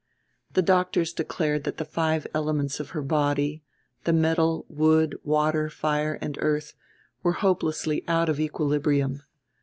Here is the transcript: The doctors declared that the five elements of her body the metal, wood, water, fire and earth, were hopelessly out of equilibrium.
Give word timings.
The 0.53 0.63
doctors 0.63 1.13
declared 1.13 1.63
that 1.63 1.77
the 1.77 1.85
five 1.85 2.25
elements 2.33 2.79
of 2.79 2.89
her 2.89 3.03
body 3.03 3.61
the 4.03 4.11
metal, 4.11 4.65
wood, 4.67 5.15
water, 5.23 5.69
fire 5.69 6.17
and 6.23 6.39
earth, 6.41 6.73
were 7.21 7.33
hopelessly 7.33 8.03
out 8.07 8.27
of 8.27 8.39
equilibrium. 8.39 9.21